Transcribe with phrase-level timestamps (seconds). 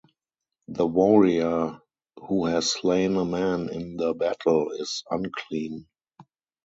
[0.67, 1.79] The warrior
[2.27, 5.85] who has slain a man in the battle is unclean.